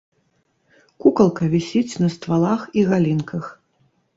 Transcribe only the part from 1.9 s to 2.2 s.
на